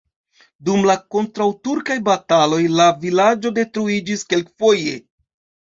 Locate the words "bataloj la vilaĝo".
2.09-3.55